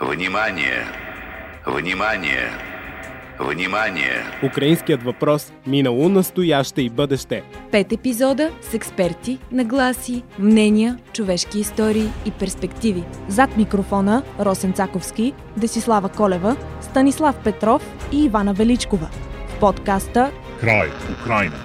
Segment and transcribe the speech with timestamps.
[0.00, 0.86] Внимание!
[1.66, 2.48] Внимание!
[3.38, 4.24] Внимание!
[4.42, 7.42] Украинският въпрос– минало, настояще и бъдеще.
[7.70, 13.04] Пет епизода с експерти, нагласи, мнения, човешки истории и перспективи.
[13.28, 17.82] Зад микрофона Росен Цаковски, Десислава Колева, Станислав Петров
[18.12, 19.10] и Ивана Величкова.
[19.48, 20.30] В подкаста
[20.60, 20.88] Край
[21.20, 21.56] Украина.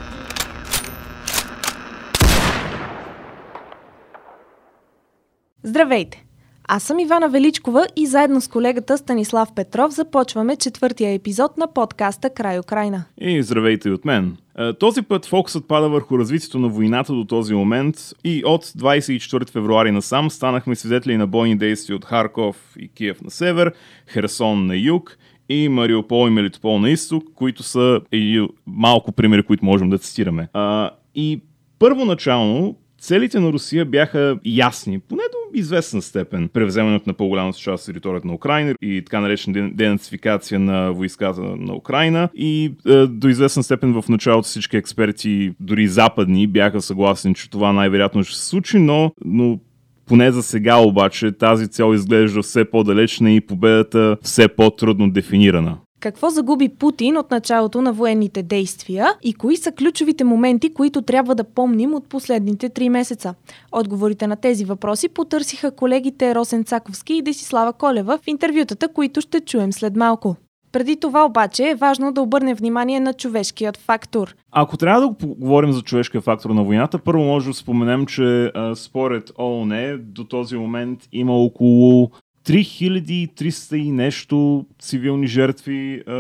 [5.64, 6.26] Здравейте!
[6.68, 12.30] Аз съм Ивана Величкова и заедно с колегата Станислав Петров започваме четвъртия епизод на подкаста
[12.30, 13.06] Край Украина.
[13.22, 14.38] И здравейте от мен.
[14.60, 19.50] Е, Този път фокусът пада върху развитието на войната до този момент и от 24
[19.50, 23.74] февруари насам станахме свидетели на бойни действия от Харков и Киев на север,
[24.08, 25.18] Херсон на юг
[25.50, 30.48] и Мариупол и Мелитопол на изток, които са и малко примери, които можем да цитираме.
[30.54, 31.42] А, и
[31.80, 36.50] първоначално Целите на Русия бяха ясни, поне до известна степен.
[36.54, 41.76] Превземането на по-голямата част от територията на Украина и така наречена денацификация на войската на
[41.76, 42.30] Украина.
[42.36, 47.74] И е, до известна степен в началото всички експерти, дори западни, бяха съгласни, че това
[47.74, 49.60] най-вероятно ще се случи, но, но
[50.06, 55.78] поне за сега обаче тази цел изглежда все по-далечна и победата все по-трудно дефинирана.
[56.00, 61.36] Какво загуби Путин от началото на военните действия и кои са ключовите моменти, които трябва
[61.36, 63.36] да помним от последните три месеца?
[63.72, 69.40] Отговорите на тези въпроси потърсиха колегите Росен Цаковски и Десислава Колева в интервютата, които ще
[69.40, 70.36] чуем след малко.
[70.76, 74.36] Преди това обаче е важно да обърнем внимание на човешкият фактор.
[74.52, 78.76] Ако трябва да говорим за човешкия фактор на войната, първо може да споменем, че а,
[78.76, 82.12] според ООН до този момент има около
[82.46, 86.14] 3300 и нещо цивилни жертви а,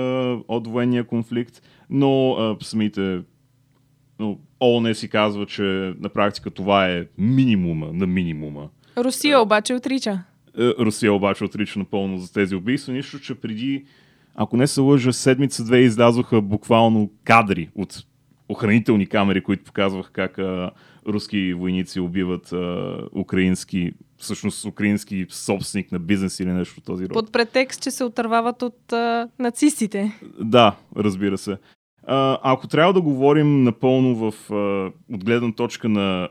[0.47, 3.21] от военния конфликт, но а, самите
[4.19, 5.61] но ООН си казва, че
[5.99, 8.69] на практика това е минимума на минимума.
[8.97, 10.23] Русия обаче отрича.
[10.59, 13.85] Е, Русия обаче отрича напълно за тези убийства, нищо, че преди,
[14.35, 18.05] ако не се лъжа, седмица-две излязоха буквално кадри от
[18.49, 20.71] охранителни камери, които показваха как а,
[21.07, 27.13] руски войници убиват а, украински, всъщност украински собственик на бизнес или нещо от този род.
[27.13, 30.19] Под претекст, че се отървават от а, нацистите.
[30.39, 31.57] Да, разбира се.
[32.07, 34.55] А, ако трябва да говорим напълно в, а,
[35.15, 36.29] от гледна точка на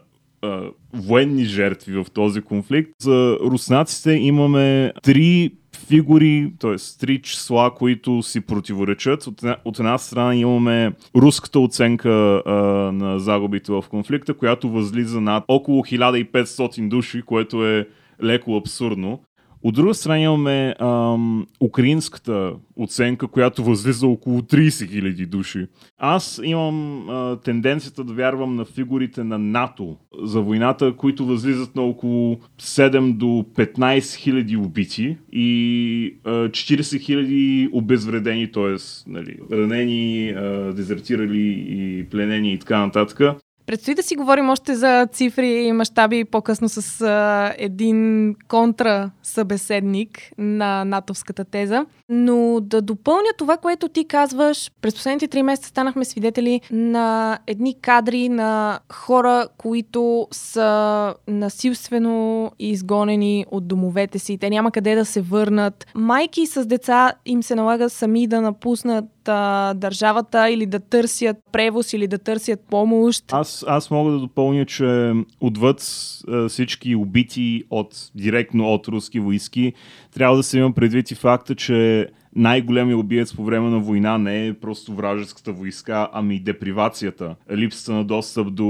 [0.94, 5.52] военни жертви в този конфликт, за руснаците имаме три
[5.86, 6.76] фигури, т.е.
[7.00, 9.26] три числа, които си противоречат.
[9.26, 12.52] От една, от една страна имаме руската оценка а,
[12.92, 17.88] на загубите в конфликта, която възлиза над около 1500 души, което е
[18.22, 19.20] леко абсурдно.
[19.64, 25.66] От друга страна имаме ам, украинската оценка, която възлиза около 30 000 души.
[25.98, 31.82] Аз имам а, тенденцията да вярвам на фигурите на НАТО за войната, които възлизат на
[31.82, 38.76] около 7 до 15 000 убити и а, 40 000 обезвредени, т.е.
[39.10, 43.20] Нали, ранени, а, дезертирали и пленени и така нататък.
[43.66, 50.32] Предстои да си говорим още за цифри и мащаби по-късно с а, един контра събеседник
[50.38, 51.86] на натовската теза.
[52.08, 57.80] Но да допълня това, което ти казваш, през последните три месеца станахме свидетели на едни
[57.80, 64.38] кадри на хора, които са насилствено изгонени от домовете си.
[64.38, 65.86] Те няма къде да се върнат.
[65.94, 71.92] Майки с деца им се налага сами да напуснат а, държавата или да търсят превоз
[71.92, 73.24] или да търсят помощ.
[73.32, 75.80] Аз, аз мога да допълня, че отвъд
[76.28, 79.72] а, всички убити от, директно от руски войски,
[80.14, 84.46] трябва да се има предвид и факта, че най-големият убиец по време на война не
[84.46, 87.36] е просто вражеската войска, ами депривацията.
[87.52, 88.64] Липсата на достъп до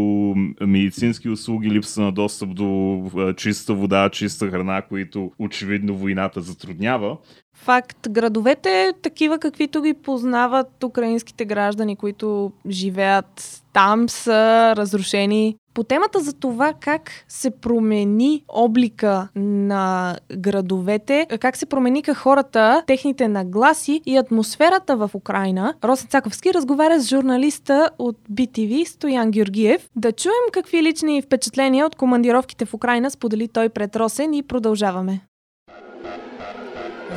[0.61, 3.03] медицински услуги, липсата на достъп до
[3.37, 7.17] чиста вода, чиста храна, които очевидно войната затруднява.
[7.55, 15.57] Факт, градовете, такива каквито ги познават украинските граждани, които живеят там, са разрушени.
[15.75, 23.29] По темата за това как се промени облика на градовете, как се промениха хората, техните
[23.29, 29.89] нагласи и атмосферата в Украина, Росен Цаковски разговаря с журналиста от BTV Стоян Георгиев.
[29.97, 35.21] Да чуем какви лични впечатления от командировките в Украина сподели той пред Росен и продължаваме.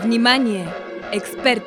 [0.03, 0.67] Внимание!
[1.13, 1.63] Експерт!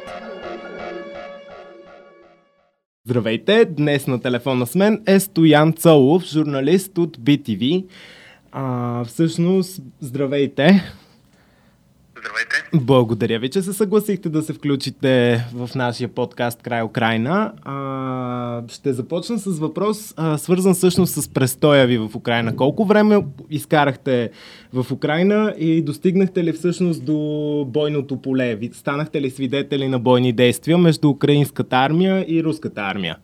[3.04, 3.64] Здравейте!
[3.64, 7.86] Днес на телефона с мен е Стоян Цолов, журналист от BTV.
[8.52, 10.92] А, всъщност, здравейте!
[12.20, 12.64] Здравейте.
[12.74, 17.52] Благодаря ви, че се съгласихте да се включите в нашия подкаст Край Украина.
[17.64, 22.56] А, ще започна с въпрос, а, свързан всъщност с престоя ви в Украина.
[22.56, 24.30] Колко време изкарахте
[24.72, 27.16] в Украина и достигнахте ли всъщност до
[27.68, 28.54] бойното поле?
[28.54, 33.16] Ви станахте ли свидетели на бойни действия между украинската армия и руската армия?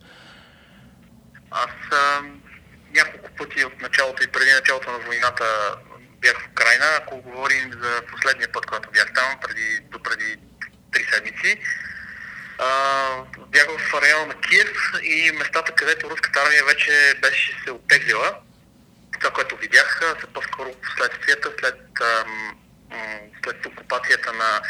[1.50, 2.22] Аз а,
[2.96, 5.44] няколко пъти от началото и преди началото на войната
[6.26, 6.86] бях в Украина.
[6.96, 10.36] Ако говорим за последния път, който бях там, преди, до преди
[10.92, 11.60] три седмици,
[12.58, 12.68] а,
[13.48, 18.38] бях в района на Киев и местата, където руската армия вече беше се оттеглила.
[19.20, 21.80] Това, което видях, са по-скоро последствията след,
[23.44, 24.60] след окупацията на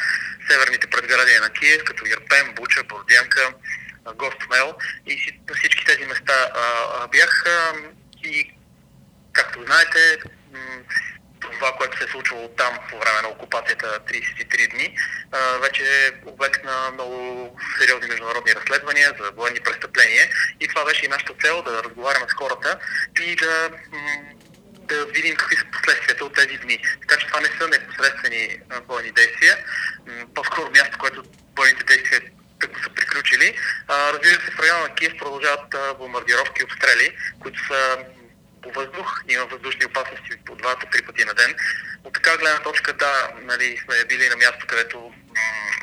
[0.51, 3.55] северните предградия на Киев, като Ирпен, Буча, Бордянка,
[4.15, 4.75] Гостмел
[5.07, 7.73] и всички тези места а, бях а,
[8.25, 8.53] и
[9.33, 10.19] както знаете,
[11.41, 14.97] това, което се е случвало там по време на окупацията 33 дни,
[15.61, 20.29] вече е обект на много сериозни международни разследвания за военни престъпления.
[20.61, 22.79] И това беше и нашата цел да разговаряме с хората
[23.23, 23.71] и да,
[24.65, 26.79] да видим какви са последствията от тези дни.
[27.01, 29.59] Така че това не са непосредствени военни действия.
[30.35, 31.25] По-скоро място, което
[31.57, 32.21] военните действия
[32.59, 33.59] като са приключили.
[33.89, 37.99] разбира се, в района на Киев продължават бомбардировки и обстрели, които са
[38.67, 41.55] по въздух, има въздушни опасности по два-три пъти на ден.
[42.05, 45.13] От така гледна точка, да, нали, сме били на място, където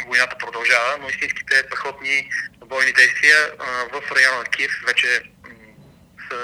[0.07, 2.29] войната продължава, но истинските пехотни
[2.65, 5.07] бойни действия а, в района на Киев вече
[6.29, 6.39] са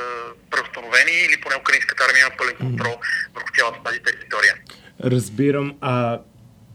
[0.52, 2.96] преустановени или поне украинската армия има пълен контрол
[3.36, 4.56] върху цялата тази територия.
[5.04, 5.78] Разбирам.
[5.82, 6.20] А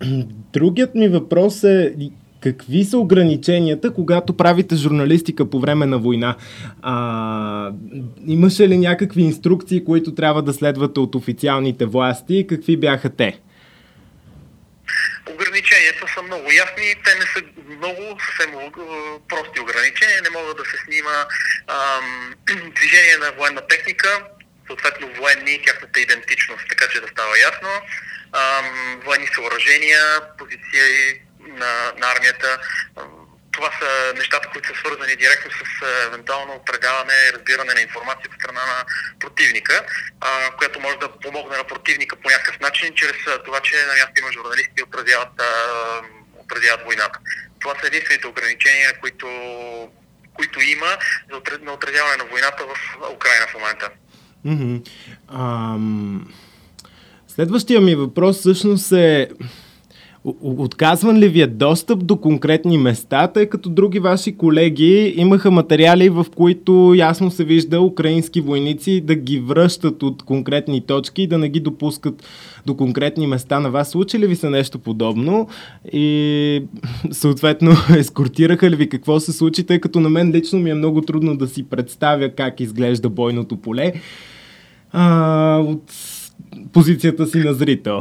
[0.53, 1.95] другият ми въпрос е
[2.45, 6.37] какви са ограниченията, когато правите журналистика по време на война?
[6.83, 7.73] А,
[8.27, 12.47] имаше ли някакви инструкции, които трябва да следвате от официалните власти?
[12.49, 13.41] Какви бяха те?
[15.35, 17.41] Ограниченията са много ясни, те не са
[17.79, 18.51] много съвсем
[19.29, 20.23] прости ограничения.
[20.23, 21.17] Не могат да се снима
[21.69, 22.35] ам,
[22.77, 24.09] движение на военна техника,
[24.67, 27.73] съответно военни и тяхната идентичност, така че да става ясно.
[28.33, 30.03] Ам, военни съоръжения,
[30.39, 32.59] позиция и на, на армията.
[33.53, 35.63] Това са нещата, които са свързани директно с
[36.07, 38.85] евентуално предаване разбиране на информация от страна на
[39.21, 39.87] противника,
[40.21, 44.21] а, която може да помогне на противника по някакъв начин, чрез това, че на място
[44.21, 45.45] има журналисти и отразяват, а,
[46.45, 47.19] отразяват войната.
[47.61, 49.29] Това са единствените ограничения, които,
[50.35, 50.91] които има
[51.31, 51.37] за
[51.73, 52.75] отразяване на войната в
[53.17, 53.91] Украина в момента.
[54.47, 54.83] Mm-hmm.
[55.33, 56.21] Um,
[57.29, 59.29] следващия ми въпрос всъщност е
[60.43, 66.09] Отказван ли ви е достъп до конкретни места, тъй като други ваши колеги имаха материали,
[66.09, 71.39] в които ясно се вижда украински войници да ги връщат от конкретни точки и да
[71.39, 72.23] не ги допускат
[72.67, 73.91] до конкретни места на вас?
[73.91, 75.49] Случи ли ви се нещо подобно?
[75.93, 76.63] И
[77.13, 81.01] съответно, ескортираха ли ви какво се случи, тъй като на мен лично ми е много
[81.01, 83.93] трудно да си представя как изглежда бойното поле
[84.93, 85.93] а, от
[86.73, 88.01] позицията си на зрител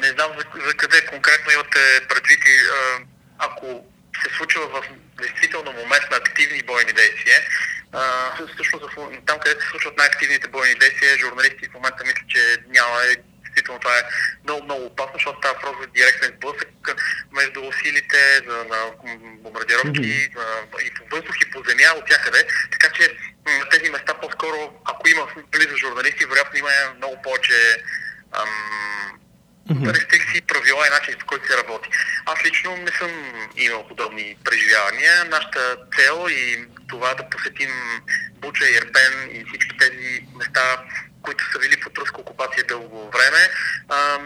[0.00, 2.56] не знам за, за къде конкретно имате предвид и
[3.38, 3.84] ако
[4.22, 4.82] се случва в
[5.20, 7.40] действително момент на активни бойни действия,
[8.54, 8.84] всъщност
[9.26, 12.98] там, където се случват най-активните бойни действия, журналисти в момента мисля, че няма
[13.42, 14.02] действително това е
[14.44, 16.68] много, много опасно, защото става въпрос за директен сблъсък
[17.32, 18.78] между силите за, на
[19.42, 20.82] бомбардировки mm-hmm.
[20.82, 22.46] и по въздух и по земя от всякъде.
[22.70, 23.16] Така че
[23.46, 27.82] на тези места по-скоро, ако има близо журналисти, вероятно има много повече
[28.32, 29.20] ам,
[29.70, 29.94] mm-hmm.
[29.94, 31.88] рестрикции, правила и начин, по който се работи.
[32.26, 33.10] Аз лично не съм
[33.56, 35.24] имал подобни преживявания.
[35.24, 37.70] Нашата цел и това да посетим
[38.32, 40.82] Буча, Ерпен и всички тези места,
[41.22, 43.50] които са били под руска окупация дълго време,
[43.88, 44.18] а,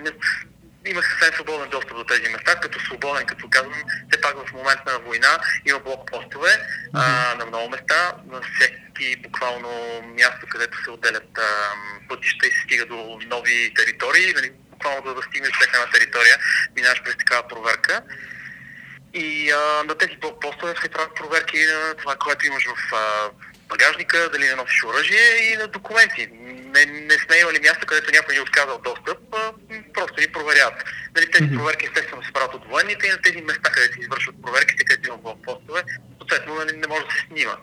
[0.87, 4.80] имах съвсем свободен достъп до тези места, като свободен, като казвам, все пак в момент
[4.87, 7.33] на война има блокпостове mm-hmm.
[7.33, 11.73] а, на много места, на всеки буквално място, където се отделят а,
[12.09, 14.35] пътища и се стига до нови територии.
[14.35, 14.52] Нали,
[14.85, 16.37] буквално за да стигнеш всяка една територия,
[16.76, 18.03] минаваш през такава проверка.
[19.14, 23.31] И а, на тези блокпостове се правят проверки на това, което имаш в а,
[23.69, 26.29] багажника, дали не носиш оръжие и на документи.
[26.75, 29.53] Не, не сме имали място, където някой ни е отказал достъп, а,
[29.95, 30.85] просто ни проверяват.
[31.11, 34.43] Дали тези проверки естествено се правят от военните и на тези места, където се извършват
[34.43, 35.83] проверките, където има блокпостове,
[36.19, 37.57] съответно нали, не може да се снима.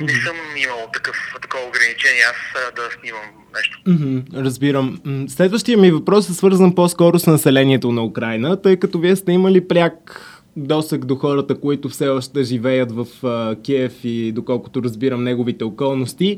[0.00, 3.24] Не съм имал такъв, такова ограничение аз да снимам
[3.56, 3.78] нещо.
[3.86, 4.98] Mm-hmm, разбирам.
[5.28, 9.68] Следващия ми въпрос е свързан по-скоро с населението на Украина, тъй като вие сте имали
[9.68, 10.20] пряк
[10.58, 16.36] досък до хората, които все още живеят в а, Киев и доколкото разбирам неговите околности.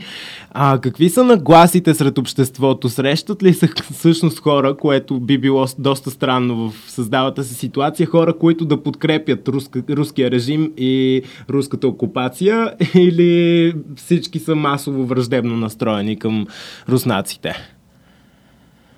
[0.50, 2.89] А, какви са нагласите сред обществото?
[2.89, 8.39] Срещат ли се всъщност хора, което би било доста странно в създавата се ситуация, хора,
[8.39, 16.19] които да подкрепят руска, руския режим и руската окупация или всички са масово враждебно настроени
[16.19, 16.47] към
[16.89, 17.49] руснаците?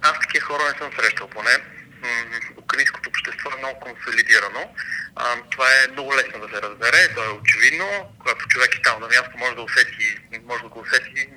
[0.02, 1.72] Аз такива хора не съм срещал поне
[3.42, 4.74] общество е много консолидирано.
[5.16, 7.86] А, това е много лесно да се разбере, то е очевидно.
[8.18, 10.18] Когато човек е там на място, може да усети,
[10.48, 11.28] може да го усети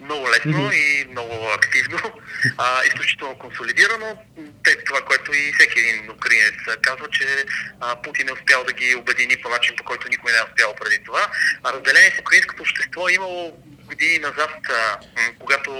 [0.00, 1.04] много лесно mm-hmm.
[1.04, 1.98] и много активно,
[2.58, 4.18] а, изключително консолидирано.
[4.64, 7.44] Те, това, което и всеки един украинец казва, че
[7.80, 10.74] а, Путин е успял да ги обедини по начин, по който никой не е успял
[10.74, 11.26] преди това.
[11.64, 13.56] А разделение в украинското общество е имало
[13.90, 14.52] години назад,
[15.40, 15.70] когато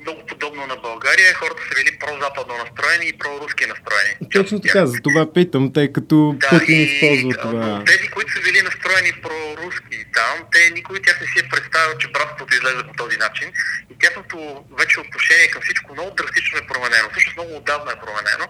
[0.00, 4.12] много подобно на България, хората са били прозападно настроени и проруски настроени.
[4.32, 7.82] Точно така, за това питам, тъй като да, Путин използва това.
[7.86, 11.98] Тези, които са били настроени проруски там, те никой от тях не си е представил,
[11.98, 13.48] че братството излезе по този начин
[13.92, 17.08] и тяхното вече отношение към всичко много драстично е променено.
[17.10, 18.46] Всъщност много отдавна е променено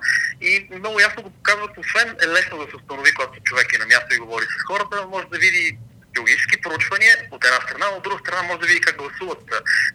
[0.49, 3.87] и много ясно го показват, освен е лесно да се установи, когато човек е на
[3.87, 5.79] място и говори с хората, може да види
[6.15, 9.43] геологически проучвания от една страна, от друга страна може да види как гласуват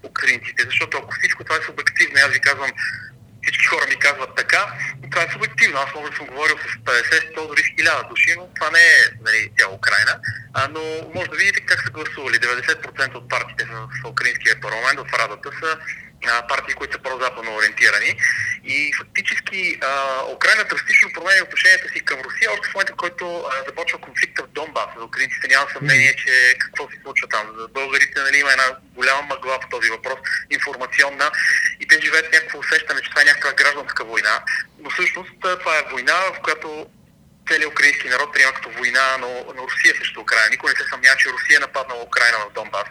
[0.03, 2.71] украинците, защото ако всичко това е субективно, аз ви казвам,
[3.45, 5.79] всички хора ми казват така, но това е субективно.
[5.79, 8.99] Аз мога да съм говорил с 50, 100, дори 1000 души, но това не е
[9.25, 10.19] нали, цяла Украина.
[10.53, 10.81] А, но
[11.15, 12.39] може да видите как са гласували.
[12.39, 15.77] 90% от партиите в украинския парламент, в Радата са
[16.49, 18.15] партии, които са по-западно ориентирани.
[18.63, 23.25] И фактически а, Украина драстично променя отношението си към Русия, още в момента, в който
[23.39, 24.89] а, започва конфликта в Донбас.
[24.97, 27.45] За украинците няма съмнение, че какво се случва там.
[27.59, 30.19] За българите нали, има една голяма мъгла по този въпрос,
[30.49, 31.31] информационна,
[31.79, 34.43] и те живеят някакво усещане, че това е някаква гражданска война.
[34.79, 36.87] Но всъщност това е война, в която
[37.49, 40.49] целият украински народ приема като война на, на Русия срещу Украина.
[40.49, 42.87] Никой не се съмнява, че Русия е нападнала Украина в Донбас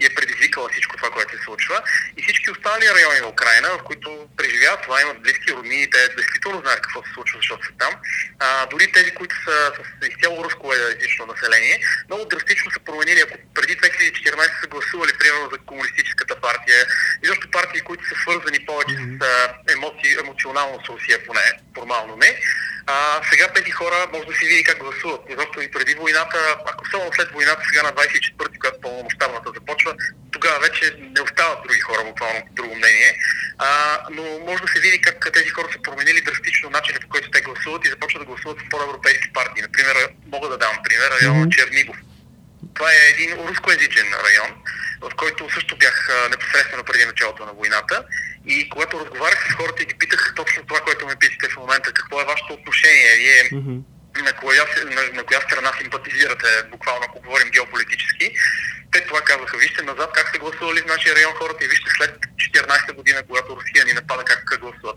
[0.00, 1.82] и е предизвикала всичко това, което се случва.
[2.16, 6.60] И всички останали райони на Украина, в които преживяват това, имат близки роднини, те действително
[6.60, 7.94] знаят какво се случва, защото са там.
[8.38, 13.20] А, дори тези, които са с изцяло руско езично население, много драстично са променили.
[13.20, 16.86] Ако преди 2014 са гласували, примерно, за комунистическата партия,
[17.22, 19.28] и защо партии, които са свързани повече с
[19.72, 21.40] емоции, емоционално с Русия, поне
[21.74, 22.40] формално не,
[22.86, 25.20] а, сега тези хора може да си види как гласуват.
[25.30, 29.94] Защото и преди войната, ако само след войната, сега на 24-ти, когато пълномащабната започва,
[30.32, 33.18] тогава вече не остават други хора, буквално друго мнение.
[33.58, 37.30] А, но може да се види как тези хора са променили драстично начинът по който
[37.30, 39.62] те гласуват и започват да гласуват в по-европейски партии.
[39.62, 39.96] Например,
[40.32, 41.50] мога да дам пример, район.
[41.50, 41.96] Чернигов.
[42.74, 44.50] Това е един рускоязичен район,
[45.00, 48.04] в който също бях непосредствено преди началото на войната.
[48.46, 51.92] И когато разговарях с хората и ги питах точно това, което ме питате в момента,
[51.92, 53.82] какво е вашето отношение, вие mm-hmm.
[54.24, 58.30] на, коя, на, на коя страна симпатизирате, буквално ако говорим геополитически,
[58.94, 62.18] те това казаха, вижте назад как са гласували в нашия район хората и вижте след
[62.36, 64.96] 14-та година, когато Русия ни напада, как гласуват.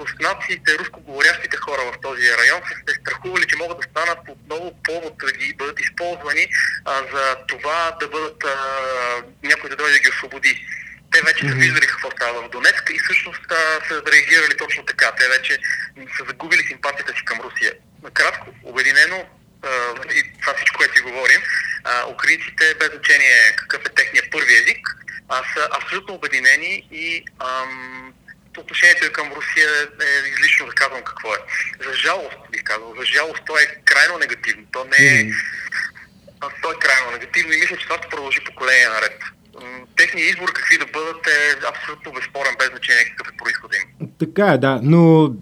[0.00, 5.14] Руснаците, рускоговорящите хора в този район са се страхували, че могат да станат отново повод
[5.18, 6.46] да ги бъдат използвани
[6.84, 8.56] а, за това да бъдат а,
[9.42, 10.66] някой да дойде да ги освободи
[11.12, 13.40] те вече са виждали какво става в Донецк и всъщност
[13.88, 15.12] са реагирали точно така.
[15.12, 15.58] Те вече
[16.16, 17.72] са загубили симпатията си към Русия.
[18.02, 19.26] Накратко, обединено,
[20.14, 21.40] и това всичко, което си говорим,
[22.08, 24.88] украинците, без значение какъв е техния първи език,
[25.54, 28.14] са абсолютно обединени и ам,
[28.58, 29.70] отношението към Русия
[30.02, 31.38] е излишно да казвам какво е.
[31.86, 34.66] За жалост, бих казал, за жалост то е крайно негативно.
[34.72, 35.30] То не е...
[36.62, 39.22] То е крайно негативно и мисля, че това ще продължи поколение наред
[39.96, 44.08] техният избор какви да бъдат е абсолютно безспорен, без значение какъв е происхода им.
[44.18, 45.32] Така е, да, но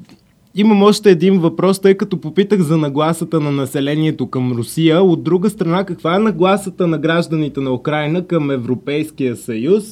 [0.55, 5.03] Имам още един въпрос, тъй като попитах за нагласата на населението към Русия.
[5.03, 9.85] От друга страна, каква е нагласата на гражданите на Украина към Европейския съюз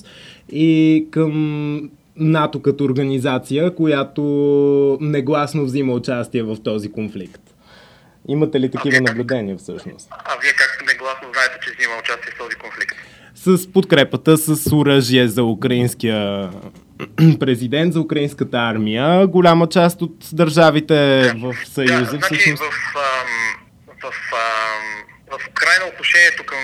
[0.53, 4.23] и към НАТО като организация, която
[5.01, 7.43] негласно взима участие в този конфликт?
[8.29, 10.09] Имате ли такива наблюдения всъщност?
[10.11, 12.97] А вие как негласно знаете, че взима участие в този конфликт?
[13.45, 16.51] С подкрепата с оръжие за украинския
[17.41, 19.27] президент, за украинската армия.
[19.27, 20.95] Голяма част от държавите
[21.37, 22.63] в Съюза да, значи всъщност...
[22.63, 22.71] в,
[24.03, 24.15] в, в,
[25.31, 26.59] в Украина отношението към...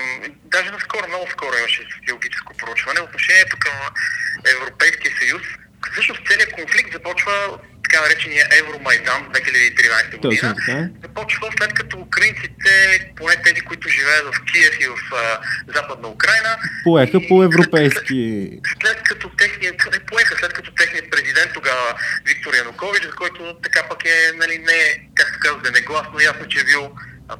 [0.45, 2.99] Даже наскоро, много скоро имаше социологическо проучване.
[2.99, 3.73] Отношението към
[4.55, 5.43] Европейския съюз
[5.91, 7.31] всъщност целият конфликт започва
[7.95, 10.55] така наречения Евромайдан 2013 година.
[11.01, 12.71] Започва след като украинците,
[13.15, 15.39] поне тези, които живеят в Киев и в а,
[15.75, 18.49] Западна Украина, поеха по европейски.
[18.51, 23.57] След, след като техният, не поеха, след като техният президент тогава Виктор Янукович, за който
[23.63, 26.91] така пък е, нали, не както казвате, негласно, ясно, че е бил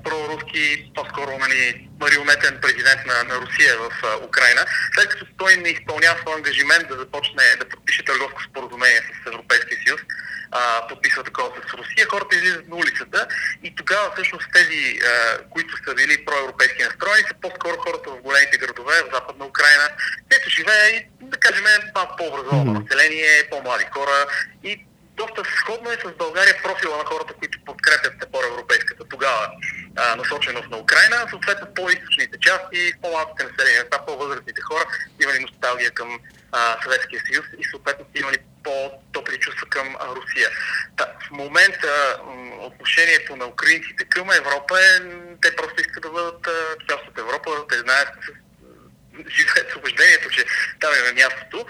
[0.03, 5.69] проруски, по-скоро нали, марионетен президент на, на Русия в а, Украина, след като той не
[5.69, 10.01] изпълнява своя ангажимент да започне да подпише търговско споразумение с Европейския съюз,
[10.55, 13.27] а, подписва такова с Русия, хората излизат на улицата
[13.63, 18.57] и тогава всъщност тези, а, които са били проевропейски настроени, са по-скоро хората в големите
[18.57, 19.85] градове, в Западна Украина,
[20.29, 22.83] където живее и, да кажем, малко по-образовано mm-hmm.
[22.83, 24.25] население, по-млади хора
[24.63, 24.85] и
[25.17, 29.51] доста сходно е с България профила на хората, които подкрепят по-европейската тогава
[29.95, 34.85] а, насоченост на Украина, съответно по-источните части, по-малките населения, места, по-възрастните хора
[35.23, 36.19] имали носталгия към
[36.83, 40.49] Съветския съюз и съответно имали по-топли чувства към а, Русия.
[40.97, 42.19] Та, в момента
[42.59, 44.99] отношението на украинците към Европа е,
[45.41, 46.47] те просто искат да бъдат
[46.89, 48.09] част от Европа, те знаят,
[49.37, 50.45] живеят с убеждението, че
[50.79, 51.65] там е мястото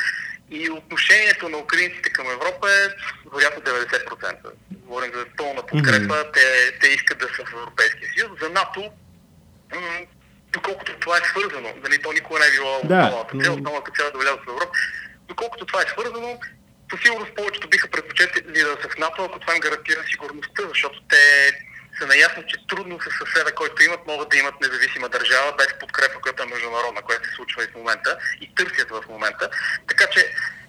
[0.52, 2.88] и отношението на украинците към Европа е
[3.30, 4.36] вероятно 90%.
[4.72, 6.16] Говорим за пълна подкрепа.
[6.16, 6.34] Mm-hmm.
[6.34, 8.40] Те, те искат да са в Европейския съюз.
[8.42, 8.92] За НАТО,
[9.76, 10.06] м-
[10.54, 13.04] доколкото това е свързано, нали, то никога не е било да.
[13.04, 14.78] основната цел, основната цел е да влязат в Европа,
[15.28, 16.40] доколкото това е свързано,
[16.92, 21.02] със сигурност повечето биха предпочетили да са в НАТО, ако това им гарантира сигурността, защото
[21.10, 21.52] те
[22.00, 26.22] са наясно, че трудно с съседа, който имат, могат да имат независима държава без подкрепа,
[26.22, 29.50] която е международна, която се случва и в момента и търсят в момента.
[29.88, 30.22] Така че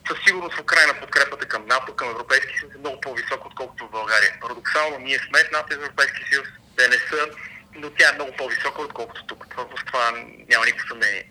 [0.09, 3.91] със сигурност в Украина подкрепата към НАТО, към Европейския съюз е много по-висока, отколкото в
[3.91, 4.31] България.
[4.41, 7.21] Парадоксално, ние сме в НАТО и Европейския съюз, те не са,
[7.81, 9.41] но тя е много по-висока, отколкото тук.
[9.57, 10.05] В това
[10.51, 11.25] няма никакво съмнение.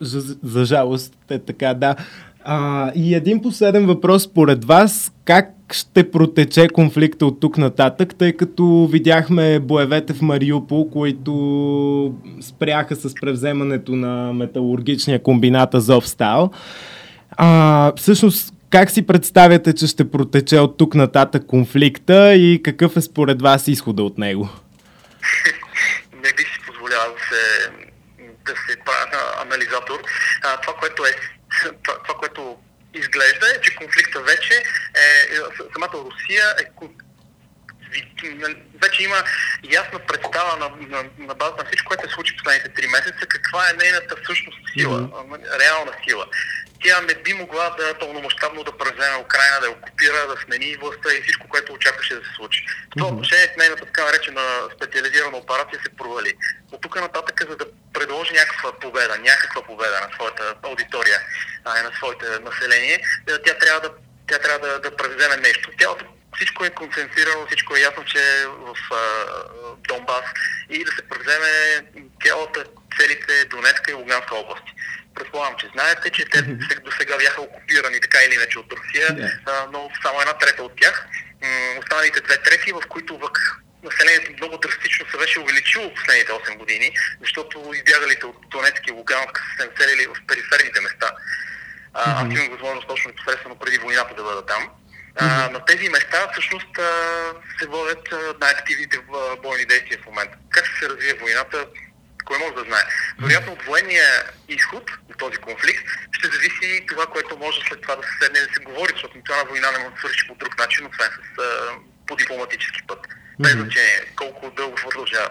[0.00, 1.96] За, за жалост е така, да.
[2.44, 5.12] А, и един последен въпрос според вас.
[5.24, 12.96] Как ще протече конфликта от тук нататък, тъй като видяхме боевете в Мариупол, които спряха
[12.96, 16.50] с превземането на металургичния комбинат Азовстал.
[17.30, 23.00] А, всъщност, как си представяте, че ще протече от тук нататък конфликта и какъв е
[23.00, 24.48] според вас изхода от него?
[26.12, 27.70] Не би си позволявал да се,
[28.46, 30.00] да се правя анализатор.
[30.44, 31.10] А, това, което е
[31.82, 32.56] това, това, което
[32.94, 35.36] изглежда е, че конфликта вече е,
[35.72, 36.64] самата Русия е
[38.82, 39.16] вече има
[39.70, 43.70] ясна представа на, на, на базата на всичко, което се случи последните три месеца, каква
[43.70, 45.60] е нейната всъщност сила, mm-hmm.
[45.60, 46.26] реална сила
[46.84, 51.14] тя не би могла да пълномащабно да превземе Украина, да я окупира, да смени властта
[51.14, 52.66] и всичко, което очакваше да се случи.
[52.66, 54.42] В това отношение нейната така наречена
[54.76, 56.32] специализирана операция се провали.
[56.72, 61.20] От тук нататък, за да предложи някаква победа, някаква победа на своята аудитория,
[61.66, 62.94] на своите население,
[63.28, 63.90] е, тя трябва да,
[64.28, 65.70] тя трябва да, да превземе нещо.
[65.78, 66.04] Тялото
[66.36, 69.02] всичко е концентрирано, всичко е ясно, че е в а,
[69.88, 70.24] Донбас
[70.70, 71.84] и да се превземе
[72.24, 72.64] цялата
[72.98, 74.72] целите Донецка и Луганска области
[75.18, 76.84] предполагам, че знаете, че те mm-hmm.
[76.84, 79.66] до сега бяха окупирани така или иначе от Русия, yeah.
[79.72, 81.06] но само една трета от тях.
[81.78, 83.38] Останалите две трети, в които вък
[83.82, 88.92] населението много драстично се беше увеличило в последните 8 години, защото избягалите от Донецк и
[88.92, 91.06] Луганск са се населили в периферните места.
[91.06, 92.16] Mm-hmm.
[92.16, 94.70] Аз имам възможност точно непосредствено преди войната да бъда там.
[95.16, 95.52] Mm-hmm.
[95.52, 96.66] на тези места всъщност
[97.60, 98.08] се водят
[98.40, 98.98] най-активните
[99.42, 100.36] бойни действия в момента.
[100.50, 101.66] Как ще се развие войната,
[102.24, 102.84] кой може да знае.
[103.20, 104.08] Вероятно от военния
[104.48, 108.54] изход на този конфликт ще зависи това, което може след това да се седне да
[108.54, 111.42] се говори, защото това на война не може да свърши по друг начин, освен с,
[111.42, 111.46] а,
[112.06, 113.00] по дипломатически път.
[113.40, 115.30] Без значение колко дълго продължава.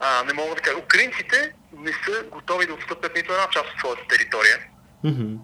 [0.00, 0.78] А, не мога да кажа.
[0.78, 4.58] Украинците не са готови да отстъпят нито една част от своята територия.
[5.04, 5.38] Mm-hmm.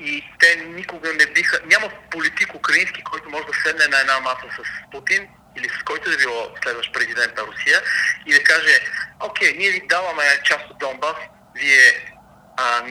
[0.00, 1.60] И те никога не биха...
[1.66, 6.10] Няма политик украински, който може да седне на една маса с Путин или с който
[6.10, 7.82] да било следващ президент на Русия
[8.26, 8.80] и да каже,
[9.20, 11.16] окей, ние ви даваме част от Донбас,
[11.54, 12.12] вие
[12.56, 12.82] а,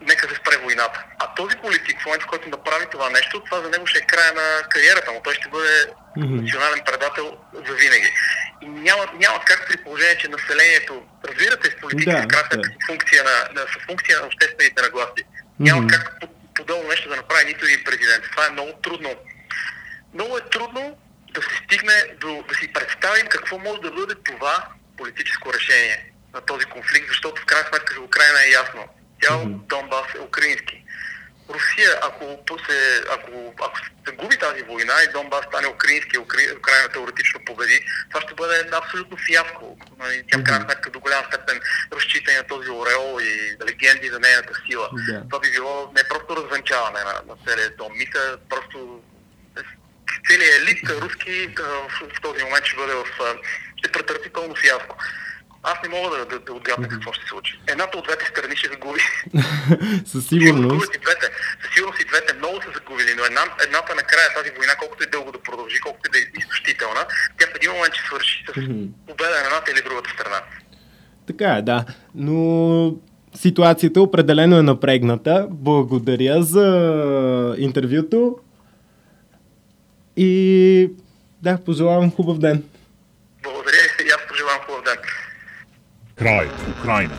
[0.00, 1.04] нека се спре войната.
[1.18, 4.06] А този политик, в момента в който направи това нещо, това за него ще е
[4.06, 5.20] края на кариерата му.
[5.24, 5.86] Той ще бъде
[6.18, 6.42] mm-hmm.
[6.42, 8.10] национален предател за винаги.
[8.62, 12.68] И няма, няма как при положение, че населението, разбирате, с политика да, красна да.
[12.86, 15.22] функция на, на, с функция на обществените нагласи.
[15.22, 15.60] Mm-hmm.
[15.60, 16.18] Няма как
[16.54, 18.24] подобно нещо да направи нито един президент.
[18.30, 19.14] Това е много трудно.
[20.14, 20.98] Много е трудно
[21.34, 26.40] да се стигне до, да си представим какво може да бъде това политическо решение на
[26.40, 28.84] този конфликт, защото в крайна сметка за Украина е ясно.
[29.22, 29.44] Цял.
[29.46, 30.83] Донбас е украински.
[31.50, 32.24] Русия, ако,
[32.68, 37.80] се, ако, ако се губи тази война и Донбас стане украински, Украина теоретично победи,
[38.10, 39.78] това ще бъде абсолютно фиаско.
[39.98, 41.60] Нали, тя в крайна сметка до голям степен
[41.92, 44.88] разчита на този ореол и легенди за нейната сила.
[44.88, 45.28] Yeah.
[45.28, 47.92] Това би било не просто развенчаване на, на целия дом.
[47.96, 49.02] Мисля, просто
[50.28, 53.04] целият елит руски в, в този момент ще бъде в,
[53.76, 54.96] ще претърпи пълно фиаско.
[55.64, 57.60] Аз не мога да, да, да отгадна какво ще се случи.
[57.66, 59.00] Едната от двете страни ще загуби.
[60.12, 60.94] Със сигурност.
[60.96, 61.26] И двете.
[61.62, 65.06] Със сигурност и двете много са загубили, но една, едната накрая тази война, колкото е
[65.06, 67.02] дълго да продължи, колкото е да е изтощителна,
[67.38, 68.52] тя в един момент ще свърши с
[69.08, 70.40] победа на едната или другата страна.
[71.26, 71.84] Така е, да.
[72.14, 72.94] Но
[73.34, 75.46] ситуацията определено е напрегната.
[75.50, 76.66] Благодаря за
[77.58, 78.38] интервюто.
[80.16, 80.90] И
[81.42, 82.64] да, пожелавам хубав ден.
[83.42, 84.96] Благодаря и аз пожелавам хубав ден.
[86.16, 86.48] Край,
[86.80, 87.14] Украина.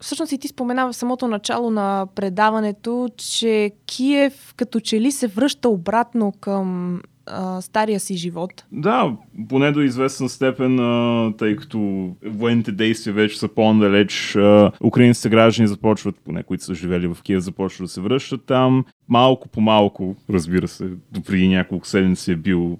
[0.00, 5.26] Всъщност и ти спомена в самото начало на предаването, че Киев като че ли се
[5.26, 8.64] връща обратно към а, стария си живот.
[8.72, 9.16] Да,
[9.48, 15.68] поне до известна степен, а, тъй като военните действия вече са по-надалеч, а, украинските граждани
[15.68, 18.84] започват, поне които са живели в Киев, започват да се връщат там.
[19.08, 22.78] Малко по малко, разбира се, до преди няколко седмици е бил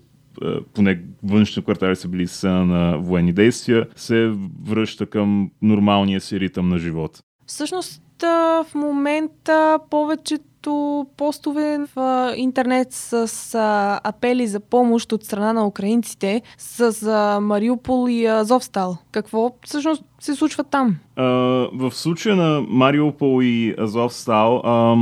[0.74, 4.33] поне външни квартали са били сцена на военни действия, се
[4.64, 7.22] връща към нормалния си ритъм на живот.
[7.46, 10.44] Всъщност в момента повечето
[11.16, 18.09] постове в интернет с а, апели за помощ от страна на украинците с а, Мариупол
[18.09, 18.96] и Азовстал.
[19.12, 20.96] Какво всъщност се случва там?
[21.16, 21.24] А,
[21.74, 24.96] в случая на Мариупол и Азовстал, а,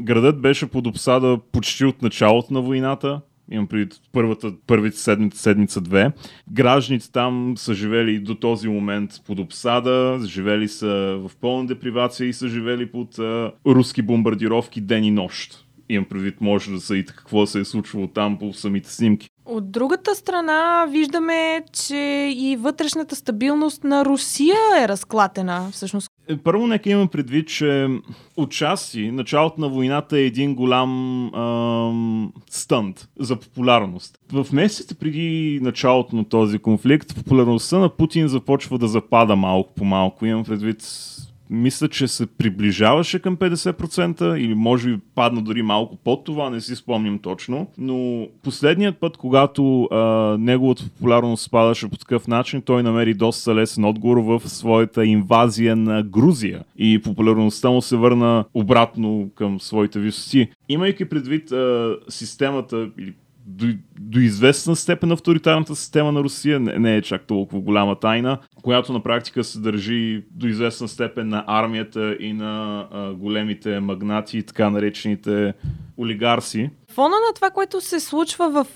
[0.00, 3.20] градът беше под обсада почти от началото на войната.
[3.50, 6.12] Имам преди първата, първите седмица, седмица-две.
[6.52, 12.32] Гражданите там са живели до този момент под обсада, живели са в пълна депривация и
[12.32, 15.67] са живели под а, руски бомбардировки ден и нощ.
[15.88, 19.30] Имам предвид, може да съдите какво се е случвало там по самите снимки.
[19.44, 21.96] От другата страна виждаме, че
[22.36, 25.68] и вътрешната стабилност на Русия е разклатена.
[25.72, 27.88] Всъщност Е, Първо нека има предвид, че
[28.36, 34.18] отчасти началото на войната е един голям ам, стънт за популярност.
[34.32, 39.84] В месеците преди началото на този конфликт, популярността на Путин започва да запада малко по
[39.84, 40.26] малко.
[40.26, 40.82] Имам предвид
[41.50, 46.60] мисля, че се приближаваше към 50% или може би падна дори малко под това, не
[46.60, 47.66] си спомням точно.
[47.78, 53.84] Но последният път, когато а, неговата популярност спадаше по такъв начин, той намери доста лесен
[53.84, 60.48] отговор в своята инвазия на Грузия и популярността му се върна обратно към своите висоти.
[60.68, 63.14] Имайки предвид а, системата или
[63.48, 63.66] до,
[64.00, 68.92] до известна степен авторитарната система на Русия не, не е чак толкова голяма тайна, която
[68.92, 74.70] на практика се държи до известна степен на армията и на а, големите магнати, така
[74.70, 75.54] наречените
[75.98, 76.70] олигарси.
[76.98, 78.66] Фона на това, което се случва в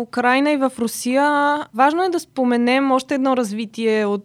[0.00, 4.24] Украина и в Русия, важно е да споменем още едно развитие от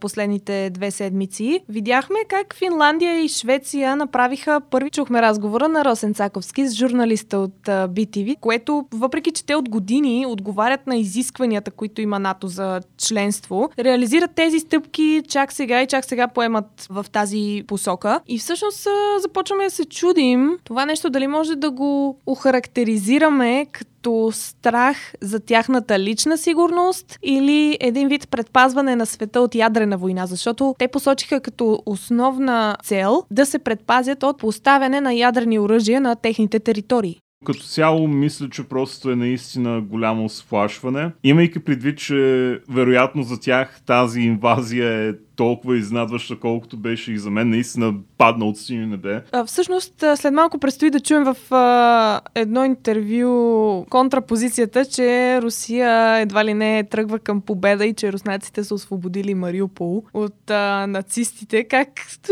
[0.00, 1.60] последните две седмици.
[1.68, 7.56] Видяхме как Финландия и Швеция направиха първи чухме разговора на Росен Цаковски с журналиста от
[7.66, 13.70] BTV, което въпреки, че те от години отговарят на изискванията, които има НАТО за членство,
[13.78, 18.20] реализират тези стъпки чак сега и чак сега поемат в тази посока.
[18.26, 18.88] И всъщност
[19.20, 22.93] започваме да се чудим това нещо дали може да го охарактеризираме
[23.72, 30.26] като страх за тяхната лична сигурност или един вид предпазване на света от ядрена война,
[30.26, 36.16] защото те посочиха като основна цел да се предпазят от поставяне на ядрени оръжия на
[36.16, 37.18] техните територии.
[37.44, 41.12] Като цяло мисля, че просто е наистина голямо сплашване.
[41.24, 42.14] Имайки предвид, че
[42.68, 48.44] вероятно за тях тази инвазия е толкова изнадваща, колкото беше и за мен, наистина падна
[48.44, 49.22] от сини небе.
[49.32, 56.44] А, всъщност, след малко предстои да чуем в а, едно интервю контрапозицията, че Русия едва
[56.44, 61.64] ли не тръгва към победа и че руснаците са освободили Мариупол от а, нацистите.
[61.64, 61.88] Как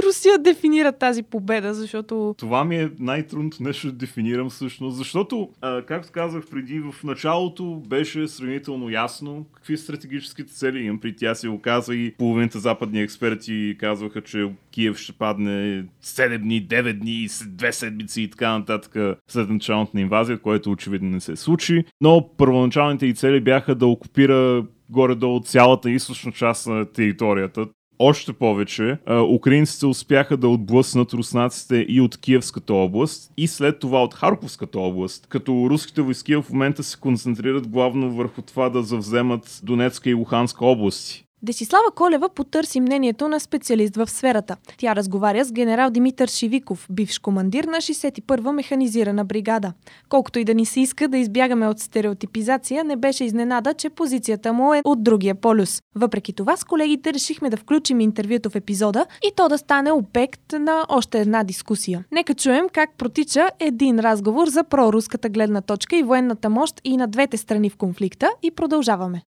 [0.07, 2.35] Русия дефинира тази победа, защото...
[2.39, 7.83] Това ми е най-трудното нещо да дефинирам всъщност, защото, а, както казах преди, в началото
[7.89, 10.79] беше сравнително ясно какви стратегическите цели.
[10.79, 12.59] Имам при тя си го каза и половината
[12.93, 18.59] западни експерти казваха, че Киев ще падне 7 дни, 9 дни, 2 седмици и така
[18.59, 21.85] нататък след началото на инвазия, което очевидно не се случи.
[22.01, 27.67] Но първоначалните и цели бяха да окупира горе-долу цялата източна част на територията.
[27.99, 28.99] Още повече,
[29.31, 35.27] украинците успяха да отблъснат руснаците и от Киевската област и след това от Харковската област,
[35.29, 40.65] като руските войски в момента се концентрират главно върху това да завземат Донецка и Луханска
[40.65, 41.25] области.
[41.45, 44.57] Десислава Колева потърси мнението на специалист в сферата.
[44.77, 49.73] Тя разговаря с генерал Димитър Шивиков, бивш командир на 61-а механизирана бригада.
[50.09, 54.53] Колкото и да ни се иска да избягаме от стереотипизация, не беше изненада, че позицията
[54.53, 55.83] му е от другия полюс.
[55.95, 60.53] Въпреки това, с колегите решихме да включим интервюто в епизода и то да стане обект
[60.53, 62.05] на още една дискусия.
[62.13, 67.07] Нека чуем как протича един разговор за проруската гледна точка и военната мощ и на
[67.07, 69.23] двете страни в конфликта и продължаваме.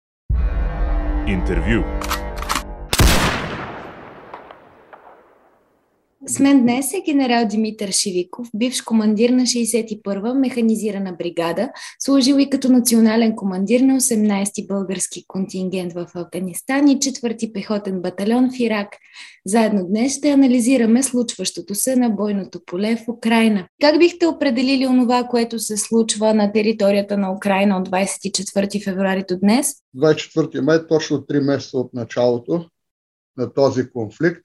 [1.27, 1.85] Интервю.
[6.25, 12.49] С мен днес е генерал Димитър Шивиков, бивш командир на 61-а механизирана бригада, служил и
[12.49, 18.89] като национален командир на 18-ти български контингент в Афганистан и 4-ти пехотен батальон в Ирак.
[19.45, 23.67] Заедно днес ще анализираме случващото се на бойното поле в Украина.
[23.81, 29.39] Как бихте определили онова, което се случва на територията на Украина от 24 февруари до
[29.39, 29.73] днес?
[29.97, 32.65] 24 май, точно 3 месеца от началото
[33.37, 34.41] на този конфликт,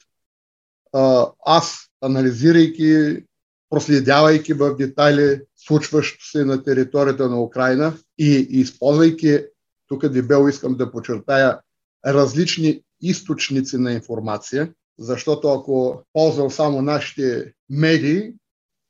[1.46, 3.24] аз, анализирайки,
[3.70, 9.40] проследявайки в детайли случващото се на територията на Украина и използвайки,
[9.88, 11.61] тук дебело искам да подчертая,
[12.07, 18.33] различни източници на информация, защото ако ползвам само нашите медии,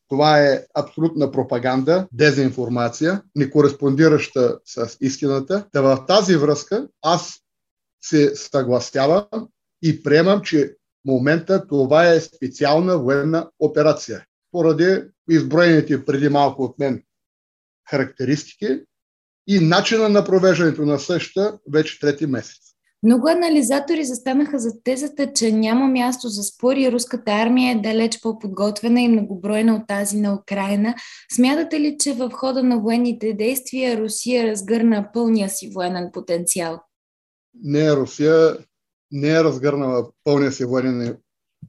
[0.08, 5.66] това е абсолютна пропаганда, дезинформация, не кореспондираща с истината.
[5.72, 7.40] Та в тази връзка аз
[8.04, 9.26] се съгласявам
[9.82, 10.74] и приемам, че
[11.08, 14.24] момента това е специална военна операция.
[14.52, 17.02] Поради изброените преди малко от мен
[17.90, 18.80] характеристики
[19.46, 22.68] и начина на провеждането на същата вече трети месец.
[23.02, 26.92] Много анализатори застанаха за тезата, че няма място за спори.
[26.92, 30.94] Руската армия е далеч по-подготвена и многобройна от тази на Украина.
[31.32, 36.80] Смятате ли, че в хода на военните действия Русия разгърна пълния си военен потенциал?
[37.62, 38.56] Не, Русия
[39.12, 41.16] не е разгърнала пълния си военен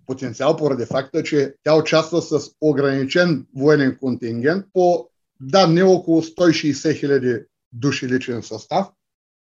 [0.06, 5.10] потенциал поради факта, че тя участва с ограничен военен контингент по
[5.42, 7.40] данни около 160 хиляди
[7.74, 8.88] души личен състав,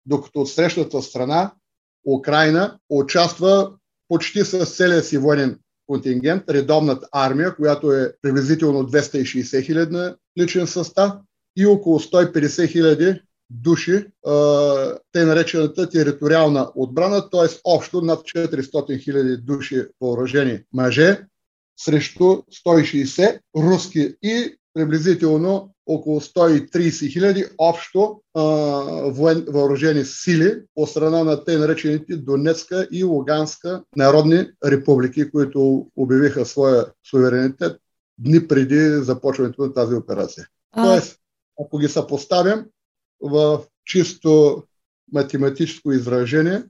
[0.06, 1.51] докато от срещната страна
[2.06, 3.71] Украина участва
[4.08, 11.13] почти с целия си военен контингент, редовната армия, която е приблизително 260 хиляди личен състав
[11.56, 14.06] и около 150 хиляди души,
[15.12, 17.60] те наречената териториална отбрана, т.е.
[17.63, 21.19] общо над 400 хиляди души въоръжени мъже
[21.77, 28.41] срещу 160 руски и приблизително около 130 хиляди общо а,
[29.12, 36.45] воен, въоръжени сили по страна на те наречените Донецка и Луганска народни републики, които обявиха
[36.45, 37.77] своя суверенитет
[38.17, 40.47] дни преди започването на тази операция.
[40.71, 40.86] А...
[40.86, 41.17] Тоест,
[41.60, 42.65] ако ги съпоставям,
[43.21, 44.63] в чисто
[45.13, 46.63] математическо изражение,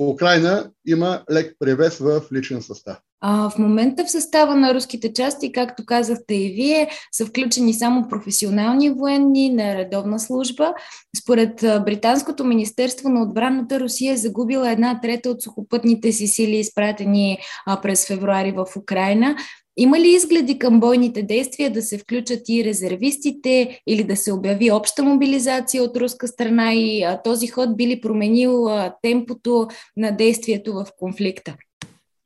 [0.00, 2.98] Украина има лек превес в личен състав.
[3.22, 8.08] А, в момента в състава на руските части, както казахте и вие, са включени само
[8.08, 10.74] професионални военни на редовна служба.
[11.22, 17.38] Според Британското министерство на отбраната, Русия е загубила една трета от сухопътните си сили, изпратени
[17.82, 19.36] през февруари в Украина.
[19.76, 24.70] Има ли изгледи към бойните действия да се включат и резервистите или да се обяви
[24.70, 30.16] обща мобилизация от руска страна и а, този ход би ли променил а, темпото на
[30.16, 31.56] действието в конфликта?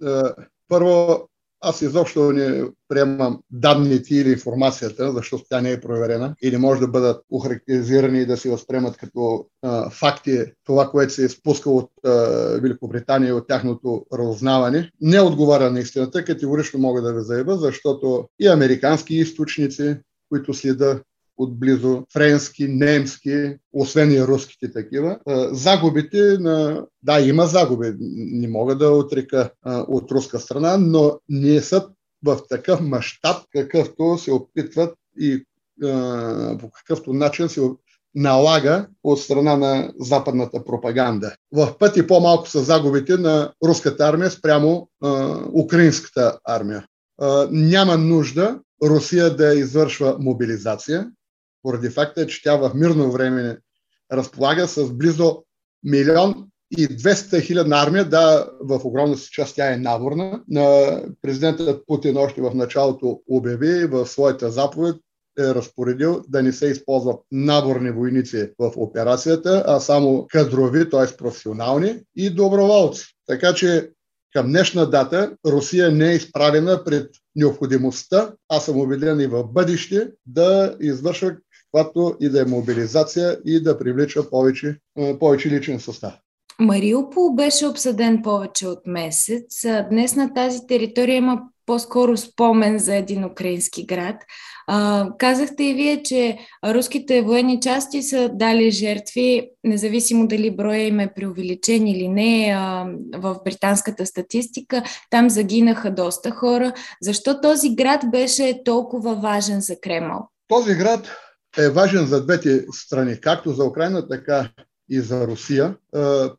[0.06, 0.08] Е,
[0.68, 1.28] първо,
[1.64, 6.80] аз изобщо не приемам данните или информацията, защото тя не е проверена и не може
[6.80, 11.78] да бъдат охарактеризирани и да се възприемат като а, факти това, което се е спускало
[11.78, 12.10] от а,
[12.60, 14.90] Великобритания и от тяхното разузнаване.
[15.00, 19.96] Не отговаря на истината, категорично мога да ви заявя, защото и американски източници,
[20.28, 21.00] които следа
[21.36, 25.18] отблизо френски, немски, освен и руските такива.
[25.50, 26.86] Загубите на...
[27.02, 31.88] Да, има загуби, не мога да отрека от руска страна, но не са
[32.24, 35.44] в такъв мащаб, какъвто се опитват и
[36.60, 37.60] по какъвто начин се
[38.14, 41.34] налага от страна на западната пропаганда.
[41.52, 46.86] В пъти по-малко са загубите на руската армия спрямо а, украинската армия.
[47.20, 51.10] А, няма нужда Русия да извършва мобилизация
[51.64, 53.58] поради факта, че тя в мирно време
[54.12, 55.42] разполага с близо
[55.84, 56.48] милион
[56.78, 60.40] и 200 хилядна армия, да, в огромна си част тя е наборна.
[61.22, 64.96] Президентът Путин още в началото обяви в своята заповед
[65.38, 71.16] е разпоредил да не се използват наборни войници в операцията, а само кадрови, т.е.
[71.16, 73.04] професионални и доброволци.
[73.26, 73.90] Така че
[74.32, 80.10] към днешна дата Русия не е изправена пред необходимостта, аз съм убеден и в бъдеще,
[80.26, 81.36] да извършва
[81.74, 84.76] каквато и да е мобилизация и да привлича повече,
[85.20, 86.12] повече личен състав.
[86.60, 89.66] Мариупол беше обсъден повече от месец.
[89.90, 94.16] Днес на тази територия има по-скоро спомен за един украински град.
[94.66, 101.00] А, казахте и вие, че руските военни части са дали жертви, независимо дали броя им
[101.00, 102.54] е преувеличен или не.
[102.56, 106.72] А, в британската статистика там загинаха доста хора.
[107.02, 110.28] Защо този град беше толкова важен за Кремъл?
[110.48, 111.23] Този град
[111.58, 114.50] е важен за двете страни, както за Украина, така
[114.88, 115.76] и за Русия.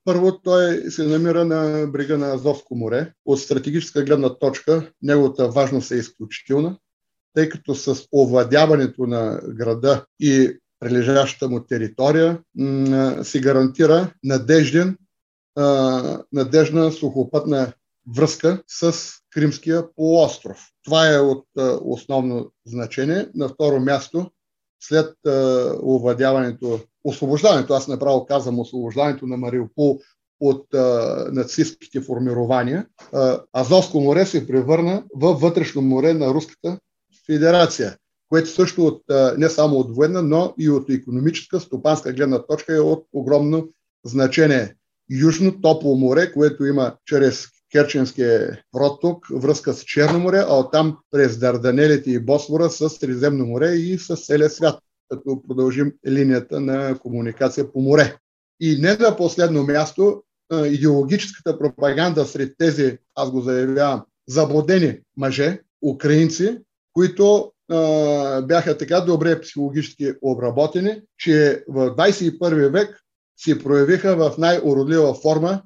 [0.05, 3.13] Първо, той се намира на брега на Азовско море.
[3.25, 6.77] От стратегическа гледна точка, неговата важност е изключителна,
[7.33, 12.39] тъй като с овладяването на града и прилежащата му територия
[13.23, 14.97] се гарантира надежден,
[16.33, 17.73] надежна сухопътна
[18.15, 18.93] връзка с
[19.33, 20.57] Кримския полуостров.
[20.83, 21.45] Това е от
[21.81, 23.27] основно значение.
[23.35, 24.31] На второ място,
[24.87, 25.15] след
[25.83, 29.99] овладяването, освобождаването, аз направо казвам освобождаването на Мариупол
[30.39, 36.79] от а, нацистските формирования, а, Азовско море се превърна във вътрешно море на Руската
[37.25, 37.97] федерация,
[38.29, 42.75] което също от, а, не само от военна, но и от економическа, стопанска гледна точка
[42.75, 43.69] е от огромно
[44.05, 44.75] значение.
[45.21, 51.37] Южно топло море, което има чрез Керченския проток, връзка с Черно море, а оттам през
[51.37, 57.71] Дарданелите и Босфора с Средиземно море и с целия свят, като продължим линията на комуникация
[57.71, 58.15] по море.
[58.59, 60.23] И не на последно място,
[60.53, 66.57] идеологическата пропаганда сред тези, аз го заявявам, заблудени мъже, украинци,
[66.93, 73.01] които а, бяха така добре психологически обработени, че в 21 век
[73.37, 75.61] се проявиха в най-уродлива форма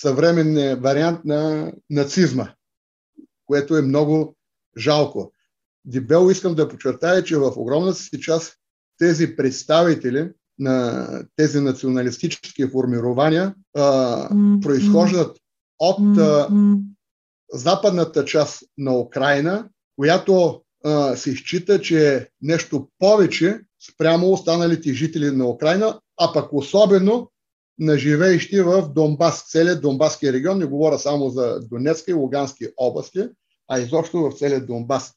[0.00, 2.48] съвременния вариант на нацизма,
[3.46, 4.36] което е много
[4.78, 5.32] жалко.
[5.84, 8.54] Дебело искам да подчертая, че в огромната си част
[8.98, 14.28] тези представители на тези националистически формирования а,
[14.62, 15.36] произхождат
[15.78, 16.48] от а,
[17.52, 23.60] западната част на Украина, която а, се изчита, че е нещо повече
[23.92, 27.30] спрямо останалите жители на Украина, а пък особено
[27.78, 33.28] на живеещи в Донбас, целият Донбаски регион, не говоря само за Донецка и Лугански области,
[33.68, 35.12] а изобщо в целият Донбас.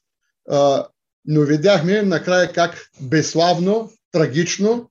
[1.24, 4.90] Но видяхме накрая как безславно, трагично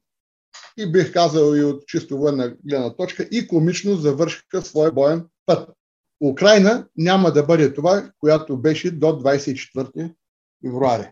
[0.77, 5.69] и бих казал и от чисто военна гледна точка и комично завършиха своя боен път.
[6.23, 10.13] Украина няма да бъде това, която беше до 24
[10.65, 11.11] февруари.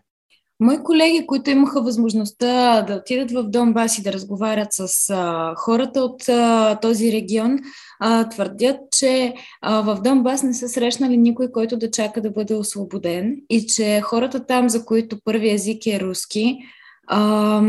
[0.62, 6.00] Мои колеги, които имаха възможността да отидат в Донбас и да разговарят с а, хората
[6.00, 7.58] от а, този регион,
[8.00, 12.54] а, твърдят, че а, в Донбас не са срещнали никой, който да чака да бъде
[12.54, 16.58] освободен и че хората там, за които първи език е руски,
[17.06, 17.62] а,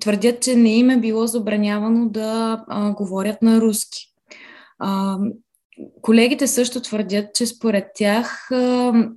[0.00, 4.12] твърдят, че не им е било забранявано да а, говорят на руски.
[4.78, 5.18] А,
[6.02, 8.46] Колегите също твърдят, че според тях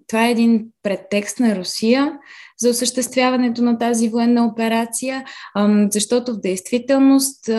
[0.08, 2.20] това е един претекст на Русия
[2.62, 5.24] за осъществяването на тази военна операция,
[5.92, 7.50] защото в действителност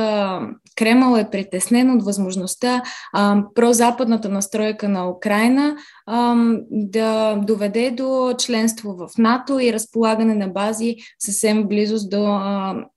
[0.76, 2.82] Кремъл е притеснен от възможността
[3.54, 5.76] прозападната настройка на Украина
[6.70, 12.38] да доведе до членство в НАТО и разполагане на бази съвсем близост до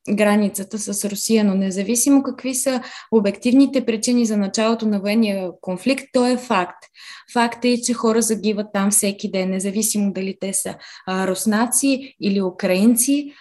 [0.09, 1.43] границата с Русия.
[1.43, 6.77] Но независимо какви са обективните причини за началото на военния конфликт, то е факт.
[7.33, 10.75] Факт е, че хора загиват там всеки ден, независимо дали те са
[11.09, 13.33] руснаци или украинци.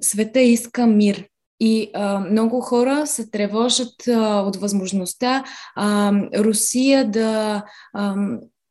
[0.00, 1.30] Света иска мир.
[1.60, 5.44] И а, много хора се тревожат а, от възможността
[5.76, 8.14] а, Русия да а,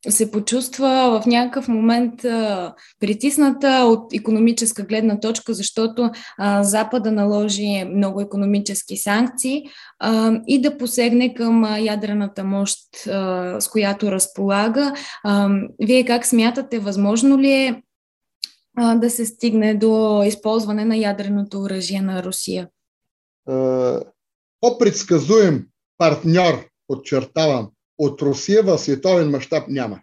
[0.10, 7.84] се почувства в някакъв момент а, притисната от економическа гледна точка, защото а, Запада наложи
[7.96, 9.64] много економически санкции
[10.00, 14.94] а, и да посегне към а, ядрената мощ, а, с която разполага.
[15.24, 17.84] А, вие как смятате, възможно ли е
[18.96, 22.70] да се стигне до използване на ядреното оръжие на Русия?
[24.62, 30.00] по-предсказуем партньор, подчертавам, от Русия в световен мащаб няма.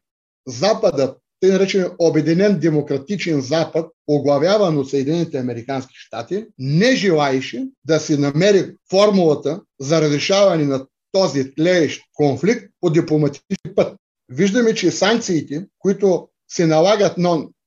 [0.46, 8.18] Западът, тъй наречен Обединен демократичен Запад, оглавяван от Съединените Американски щати, не желаеше да се
[8.18, 13.96] намери формулата за разрешаване на този тлеещ конфликт по дипломатичен път.
[14.28, 17.18] Виждаме, че санкциите, които се налагат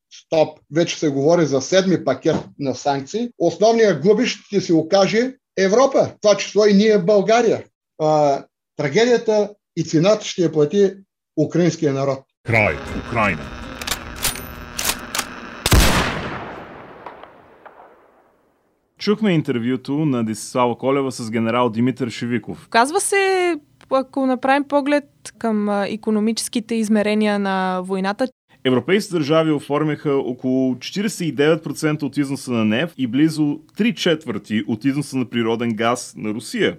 [0.09, 6.11] нон-стоп, вече се говори за седми пакет на санкции, основният глъбищ ще се окаже Европа,
[6.21, 7.63] това число и ние България.
[8.01, 8.43] А,
[8.77, 10.93] трагедията и цената ще я плати
[11.37, 12.19] украинския народ.
[12.43, 12.75] Край.
[13.07, 13.41] Украина.
[18.97, 22.67] Чухме интервюто на Десислава Колева с генерал Димитър Шевиков.
[22.69, 23.55] Казва се,
[23.89, 25.05] ако направим поглед
[25.37, 28.27] към економическите измерения на войната,
[28.63, 35.17] Европейските държави оформяха около 49% от износа на нефт и близо 3 четвърти от износа
[35.17, 36.77] на природен газ на Русия.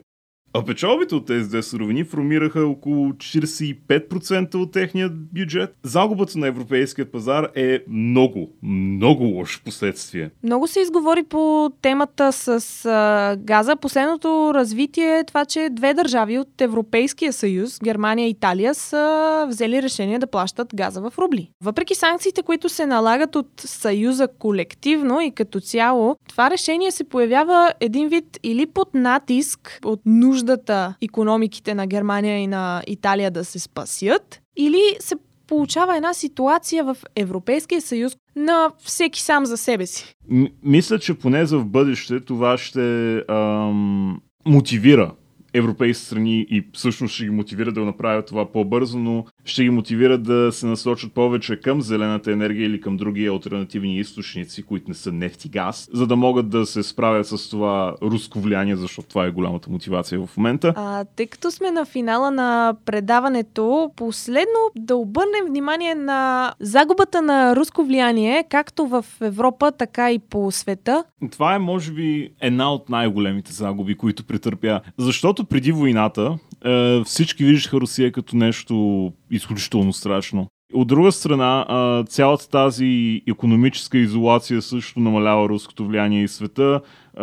[0.53, 5.75] А печалбите от тези две суровини формираха около 45% от техния бюджет.
[5.83, 10.31] Загубата на европейския пазар е много, много лошо последствие.
[10.43, 13.77] Много се изговори по темата с а, газа.
[13.77, 19.83] Последното развитие е това, че две държави от Европейския съюз, Германия и Италия, са взели
[19.83, 21.51] решение да плащат газа в рубли.
[21.63, 27.73] Въпреки санкциите, които се налагат от Съюза колективно и като цяло, това решение се появява
[27.81, 30.01] един вид или под натиск от
[30.41, 35.15] нуждата економиките на Германия и на Италия да се спасят, или се
[35.47, 40.15] получава една ситуация в Европейския съюз на всеки сам за себе си.
[40.29, 45.13] М- мисля, че поне за в бъдеще това ще ам, мотивира
[45.55, 49.71] европейски страни и всъщност ще ги мотивира да го направят това по-бързо, но ще ги
[49.71, 54.95] мотивира да се насочат повече към зелената енергия или към други альтернативни източници, които не
[54.95, 59.09] са нефт и газ, за да могат да се справят с това руско влияние, защото
[59.09, 60.73] това е голямата мотивация в момента.
[60.77, 67.57] А, тъй като сме на финала на предаването, последно да обърнем внимание на загубата на
[67.57, 71.05] руско влияние, както в Европа, така и по света.
[71.31, 74.81] Това е, може би, една от най-големите загуби, които претърпя.
[74.99, 80.47] Защото преди войната е, всички виждаха Русия като нещо изключително страшно.
[80.75, 86.81] От друга страна, цялата тази економическа изолация също намалява руското влияние и света.
[87.21, 87.23] Е,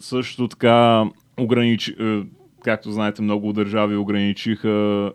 [0.00, 1.04] също така
[1.40, 2.20] ограничи, е,
[2.62, 5.12] както знаете, много държави ограничиха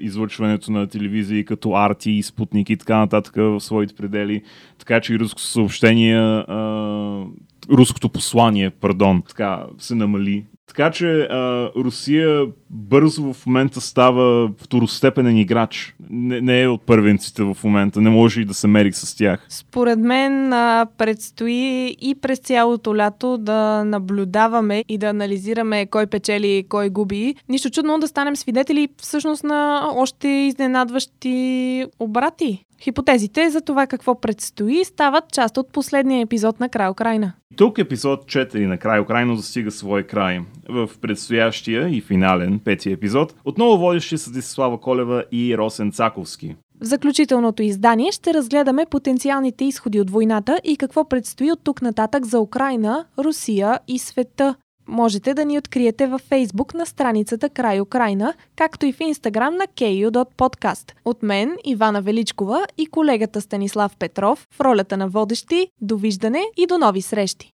[0.00, 4.42] излъчването на телевизии като Арти и Спутник и така нататък в своите предели.
[4.78, 6.44] Така че и руското съобщение,
[7.70, 15.36] руското послание, пардон, така се намали така че а, Русия бързо в момента става второстепенен
[15.36, 15.94] играч.
[16.10, 19.46] Не, не е от първенците в момента, не може и да се мери с тях.
[19.48, 26.58] Според мен а, предстои и през цялото лято да наблюдаваме и да анализираме кой печели
[26.58, 27.34] и кой губи.
[27.48, 32.64] Нищо чудно да станем свидетели всъщност на още изненадващи обрати.
[32.80, 37.32] Хипотезите за това какво предстои стават част от последния епизод на Край Украина.
[37.56, 40.40] Тук епизод 4 на Край Украина достига свой край.
[40.68, 46.56] В предстоящия и финален пети епизод отново водещи са Десислава Колева и Росен Цаковски.
[46.80, 52.26] В заключителното издание ще разгледаме потенциалните изходи от войната и какво предстои от тук нататък
[52.26, 54.54] за Украина, Русия и света.
[54.88, 59.64] Можете да ни откриете във Фейсбук на страницата Край Украина, както и в Инстаграм на
[59.64, 60.92] KU.podcast.
[61.04, 66.78] От мен, Ивана Величкова и колегата Станислав Петров в ролята на водещи, довиждане и до
[66.78, 67.50] нови срещи!